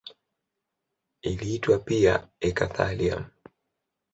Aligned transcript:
Iliitwa 1.29 1.77
pia 1.85 2.13
eka-thallium. 2.47 3.21